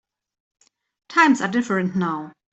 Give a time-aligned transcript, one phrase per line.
[1.09, 2.33] Times are different now.